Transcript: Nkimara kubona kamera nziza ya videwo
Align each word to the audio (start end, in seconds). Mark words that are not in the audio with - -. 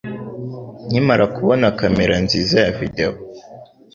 Nkimara 0.87 1.25
kubona 1.35 1.65
kamera 1.79 2.15
nziza 2.25 2.57
ya 2.65 2.71
videwo 2.79 3.17